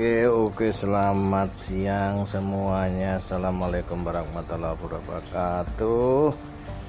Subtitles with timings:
[0.00, 3.20] Oke selamat siang semuanya.
[3.20, 6.32] Assalamualaikum warahmatullahi wabarakatuh.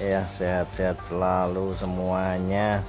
[0.00, 2.80] Ya sehat-sehat selalu semuanya.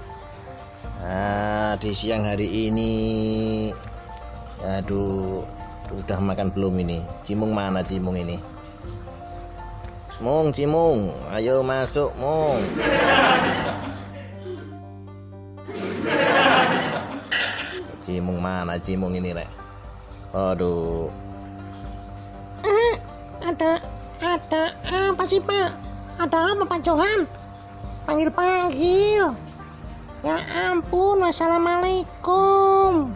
[1.04, 2.94] Nah, Di siang hari ini
[4.64, 5.44] Aduh
[5.92, 7.04] Sudah makan belum ini?
[7.28, 8.40] Cimung mana Cimung ini?
[10.24, 12.64] Mung Cimung Ayo masuk Mung.
[18.08, 19.65] Cimung mana Cimung ini rek
[20.36, 21.08] Aduh.
[22.68, 22.96] Eh,
[23.40, 23.80] ada
[24.20, 25.72] ada apa sih Pak?
[26.20, 27.24] Ada apa Pak Johan?
[28.04, 29.32] Panggil-panggil.
[30.28, 33.16] Ya ampun, wassalamualaikum.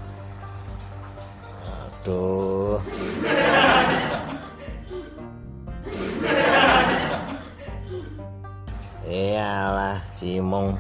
[1.68, 2.80] Aduh.
[9.04, 10.80] Iyalah, Cimung.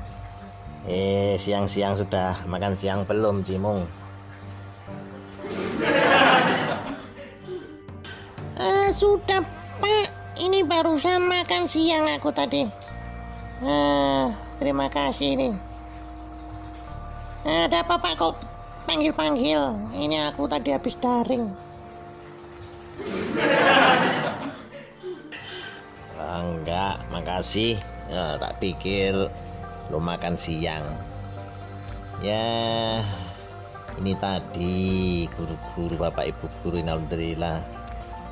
[0.87, 3.98] Eh, siang-siang sudah makan siang belum, Cimung?
[8.93, 9.41] Sudah
[9.79, 10.07] pak.
[10.39, 12.67] Ini barusan makan siang aku tadi.
[13.59, 15.55] Ah, terima kasih nih
[17.47, 18.19] ada apa pak?
[18.19, 18.35] Kok
[18.83, 19.61] panggil-panggil?
[19.95, 21.47] Ini aku tadi habis daring.
[26.19, 26.99] Enggak.
[27.09, 27.79] Makasih.
[28.09, 29.29] Ya, tak pikir
[29.93, 30.83] lo makan siang.
[32.19, 32.49] Ya
[33.95, 37.63] ini tadi guru-guru bapak ibu guru alhamdulillah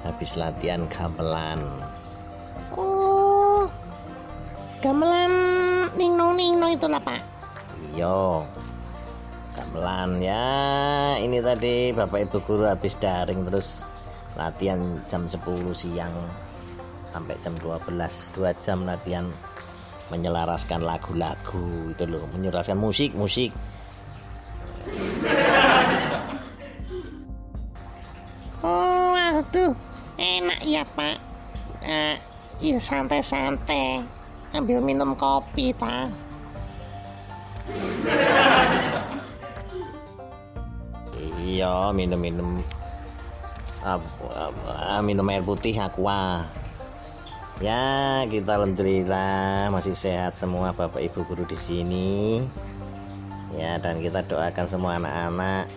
[0.06, 1.62] habis latihan gamelan.
[2.76, 3.66] Oh
[4.82, 5.34] gamelan
[5.98, 7.22] ningnong ningnong itu lah pak.
[7.94, 8.46] Iya.
[9.58, 10.46] Gamelan ya
[11.18, 13.82] ini tadi bapak ibu guru habis daring terus
[14.38, 15.42] latihan jam 10
[15.74, 16.14] siang
[17.10, 17.90] sampai jam 12
[18.38, 19.26] dua jam latihan
[20.14, 23.50] menyelaraskan lagu-lagu itu loh menyelaraskan musik musik
[28.62, 29.74] oh aduh
[30.18, 31.18] enak ya pak.
[31.82, 32.18] Nah,
[32.62, 34.04] ya santai-santai.
[34.54, 36.10] Ambil minum kopi ta
[41.58, 42.64] iya minum-minum.
[43.84, 44.02] Uh,
[44.68, 46.44] uh, minum air putih aqua
[47.64, 52.44] ya kita alhamdulillah masih sehat semua bapak ibu guru di sini.
[53.56, 55.72] Ya dan kita doakan semua anak-anak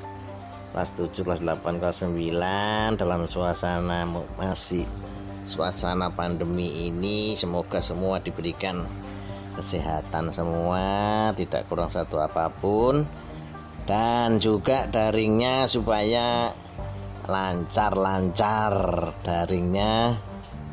[0.71, 4.07] kelas 7 kelas 8 kelas 9 dalam suasana
[4.39, 4.87] masih
[5.45, 7.35] suasana pandemi ini.
[7.35, 8.87] Semoga semua diberikan
[9.59, 13.05] kesehatan semua tidak kurang satu apa pun.
[13.85, 16.55] Dan juga daringnya supaya
[17.27, 18.75] lancar-lancar.
[19.27, 20.15] Daringnya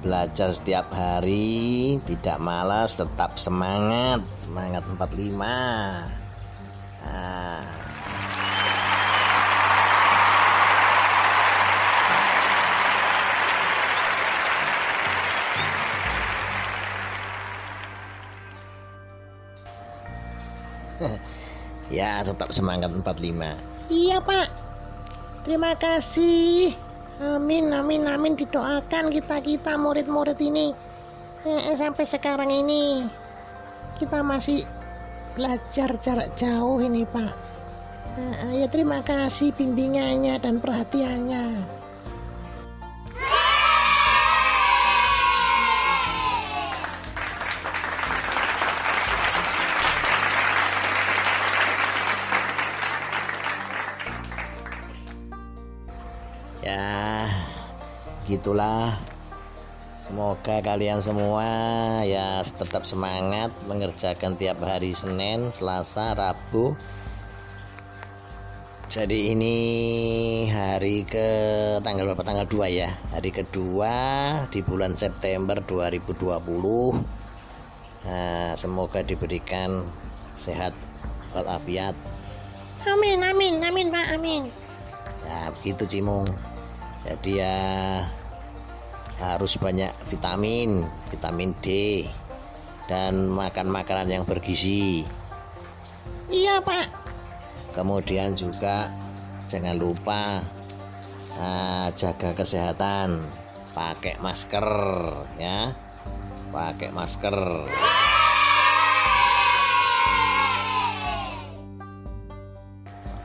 [0.05, 4.21] belajar setiap hari tidak malas tetap semangat.
[4.45, 5.33] Semangat 45
[7.01, 7.96] nah.
[21.97, 24.47] ya tetap semangat 45 iya pak.
[25.47, 26.75] Terima kasih.
[27.23, 28.35] Amin amin amin.
[28.35, 30.75] Didoakan kita kita murid-murid ini.
[31.47, 33.07] Eh, sampai sekarang ini
[33.95, 34.67] kita masih
[35.39, 37.31] belajar jarak jauh ini pak.
[38.19, 41.76] Eh, ya terima kasih bimbingannya dan perhatiannya
[58.27, 58.99] gitulah
[60.03, 61.47] semoga kalian semua
[62.03, 66.75] ya tetap semangat mengerjakan tiap hari Senin Selasa Rabu.
[68.91, 69.55] Jadi ini
[70.51, 71.27] hari ke
[71.83, 72.23] tanggal berapa?
[72.23, 72.91] Tanggal 2 ya.
[73.15, 73.95] Hari kedua
[74.51, 76.27] di bulan September 2020
[78.07, 79.87] nah, semoga diberikan
[80.43, 80.75] sehat
[81.31, 81.95] walafiat.
[82.83, 84.51] Amin amin amin pak amin.
[85.23, 86.27] Ya begitu Cimung
[87.07, 87.59] jadi ya
[89.17, 92.03] harus banyak vitamin vitamin D
[92.91, 95.07] dan makan makanan yang bergizi.
[96.27, 96.91] Iya pak.
[97.71, 98.91] Kemudian juga
[99.47, 100.43] jangan lupa
[101.35, 103.23] nah, jaga kesehatan.
[103.71, 104.67] Pakai masker
[105.37, 105.71] ya.
[106.49, 107.37] Pakai masker.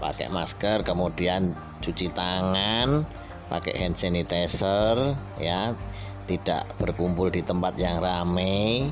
[0.02, 3.06] Pakai masker kemudian cuci tangan
[3.52, 5.76] pakai hand sanitizer ya.
[6.24, 8.88] Tidak berkumpul di tempat yang ramai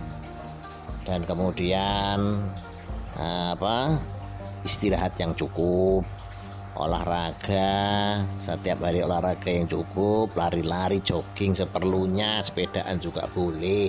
[1.08, 2.44] dan kemudian
[3.16, 3.96] apa
[4.66, 6.04] istirahat yang cukup
[6.76, 13.88] olahraga setiap hari olahraga yang cukup lari-lari jogging seperlunya sepedaan juga boleh.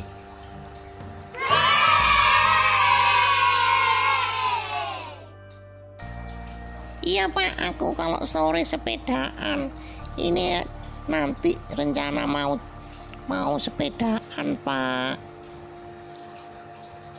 [7.02, 9.74] Iya pak, aku kalau sore sepedaan
[10.20, 10.60] ini
[11.08, 12.60] nanti rencana mau
[13.32, 15.16] mau sepedaan pak.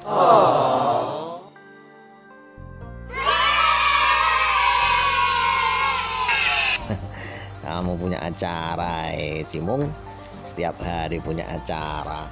[7.65, 9.89] kamu punya acara eh Cimung.
[10.45, 12.29] Setiap hari punya acara.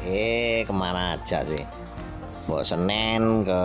[0.00, 1.66] Eh ke mana aja sih?
[2.48, 3.62] Bawa Senen ke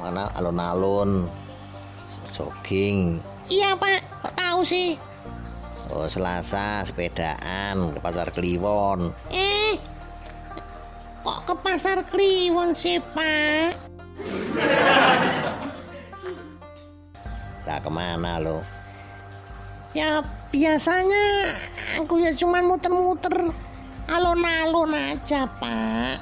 [0.00, 0.32] mana?
[0.32, 1.28] Alun-alun.
[2.32, 3.20] Jogging.
[3.52, 4.96] Iya pak, kok tahu sih?
[5.90, 9.78] Oh Selasa sepedaan ke pasar Kliwon Eh,
[11.22, 13.74] kok ke pasar Kliwon sih pak?
[17.66, 18.62] lah ke mana lo
[19.90, 20.22] Ya
[20.52, 21.56] biasanya
[21.98, 23.32] aku ya cuman muter-muter
[24.06, 26.20] alun-alun aja pak.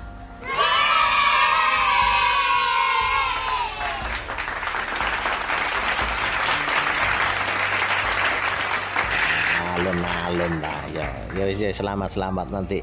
[9.75, 11.09] Alun-alun lah ya.
[11.35, 12.79] Ya ya, selamat selamat nanti.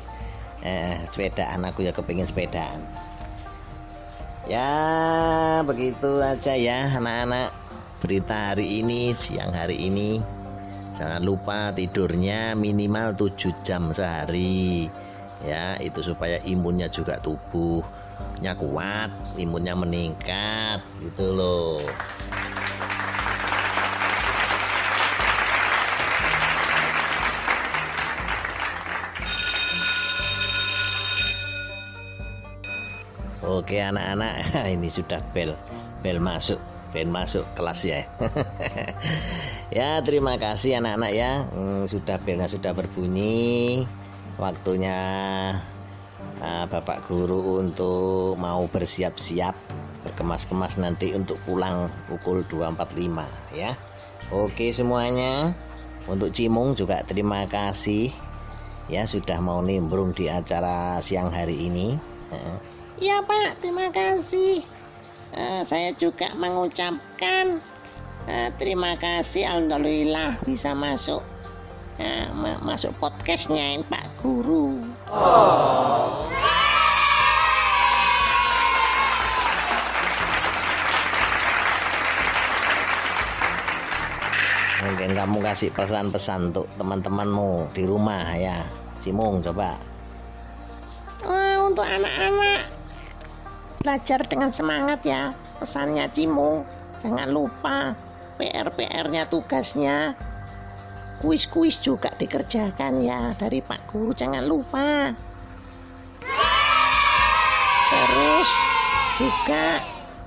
[0.62, 2.84] Eh, sepedaan aku ya kepingin sepedaan.
[4.46, 4.70] Ya
[5.64, 7.56] begitu aja ya anak-anak.
[8.04, 10.22] Berita hari ini siang hari ini.
[10.98, 14.92] Jangan lupa tidurnya minimal 7 jam sehari.
[15.42, 19.10] Ya itu supaya imunnya juga tubuhnya kuat
[19.42, 21.82] imunnya meningkat gitu loh
[33.42, 35.58] Oke anak-anak ini sudah bel
[36.06, 36.62] bel masuk
[36.94, 38.02] bel masuk kelas ya.
[39.72, 41.48] Ya terima kasih anak-anak ya.
[41.48, 43.88] Hmm, sudah belnya sudah berbunyi.
[44.36, 45.00] Waktunya
[46.44, 49.56] ah, Bapak Guru untuk mau bersiap-siap
[50.04, 53.80] berkemas-kemas nanti untuk pulang pukul 2.45 ya.
[54.28, 55.56] Oke semuanya
[56.04, 58.12] untuk Cimung juga terima kasih.
[58.92, 61.96] Ya sudah mau nimbrung di acara siang hari ini
[63.02, 64.62] Iya pak, terima kasih.
[65.34, 67.58] Eh, saya juga mengucapkan
[68.30, 71.26] eh, terima kasih Alhamdulillah bisa masuk
[72.38, 74.78] ma- masuk podcastnya ini Pak Guru.
[84.82, 88.62] Mungkin kamu kasih pesan-pesan untuk teman-temanmu di rumah ya.
[89.02, 89.78] Cimung coba.
[91.26, 92.81] Eh, untuk anak-anak
[93.82, 96.64] belajar dengan semangat ya pesannya Cimung.
[97.02, 97.98] Jangan lupa
[98.38, 100.14] PR-PR-nya tugasnya
[101.22, 105.14] kuis-kuis juga dikerjakan ya dari Pak Guru jangan lupa.
[107.92, 108.50] Terus
[109.18, 109.66] juga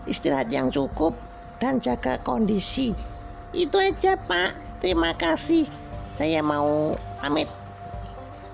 [0.06, 1.14] istirahat yang cukup
[1.58, 2.94] dan jaga kondisi.
[3.54, 4.82] Itu aja Pak.
[4.82, 5.70] Terima kasih.
[6.18, 7.50] Saya mau pamit.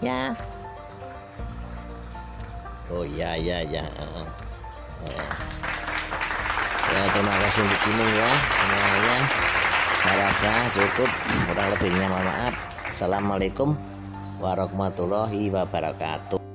[0.01, 0.33] Ya.
[2.89, 3.37] Oh ya.
[3.37, 3.69] Heeh.
[3.69, 3.85] Ya.
[6.91, 9.17] Ya, terima kasih untuk Cimung ya semuanya.
[10.01, 11.11] Saya rasa cukup.
[11.49, 12.55] Kurang lebihnya mohon maaf.
[12.93, 13.69] Assalamualaikum
[14.41, 16.50] warahmatullahi wabarakatuh.